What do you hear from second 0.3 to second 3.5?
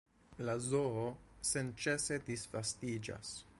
La zoo senĉese disvastiĝas.